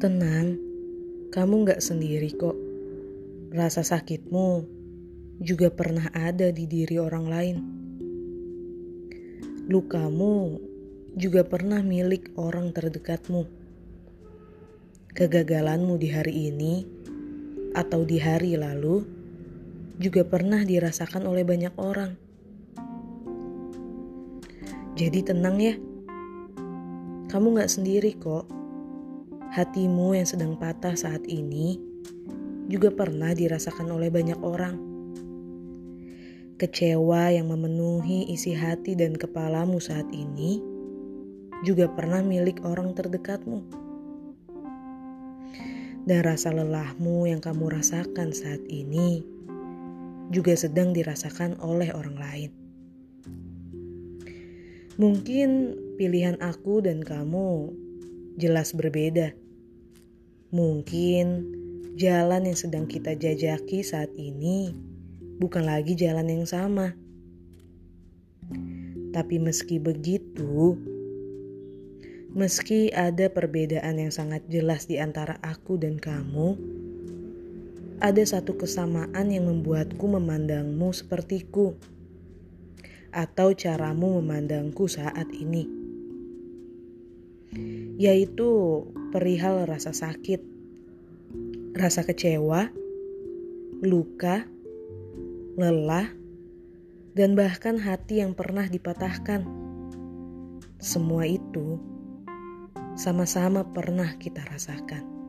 [0.00, 0.56] Tenang,
[1.28, 2.56] kamu gak sendiri kok.
[3.52, 4.64] Rasa sakitmu
[5.44, 7.56] juga pernah ada di diri orang lain.
[9.68, 10.56] Lukamu
[11.20, 13.44] juga pernah milik orang terdekatmu.
[15.12, 16.88] Kegagalanmu di hari ini
[17.76, 19.04] atau di hari lalu
[20.00, 22.16] juga pernah dirasakan oleh banyak orang.
[24.96, 25.76] Jadi tenang ya,
[27.28, 28.59] kamu gak sendiri kok.
[29.50, 31.74] Hatimu yang sedang patah saat ini
[32.70, 34.78] juga pernah dirasakan oleh banyak orang.
[36.54, 40.62] Kecewa yang memenuhi isi hati dan kepalamu saat ini
[41.66, 43.66] juga pernah milik orang terdekatmu.
[46.06, 49.26] Dan rasa lelahmu yang kamu rasakan saat ini
[50.30, 52.50] juga sedang dirasakan oleh orang lain.
[54.94, 57.74] Mungkin pilihan aku dan kamu
[58.38, 59.34] jelas berbeda.
[60.50, 61.26] Mungkin
[61.94, 64.74] jalan yang sedang kita jajaki saat ini
[65.40, 66.92] bukan lagi jalan yang sama.
[69.10, 70.78] Tapi meski begitu,
[72.30, 76.54] meski ada perbedaan yang sangat jelas di antara aku dan kamu,
[77.98, 81.74] ada satu kesamaan yang membuatku memandangmu sepertiku,
[83.10, 85.79] atau caramu memandangku saat ini,
[88.00, 90.50] yaitu perihal rasa sakit
[91.74, 92.68] rasa kecewa,
[93.80, 94.44] luka,
[95.54, 96.10] lelah,
[97.14, 99.46] dan bahkan hati yang pernah dipatahkan.
[100.80, 101.78] Semua itu
[102.96, 105.19] sama-sama pernah kita rasakan.